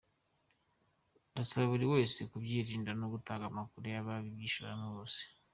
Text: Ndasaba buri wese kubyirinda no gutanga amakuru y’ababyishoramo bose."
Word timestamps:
Ndasaba 1.31 1.65
buri 1.71 1.85
wese 1.93 2.19
kubyirinda 2.31 2.91
no 2.99 3.05
gutanga 3.13 3.45
amakuru 3.51 3.85
y’ababyishoramo 3.93 4.87
bose." 4.95 5.21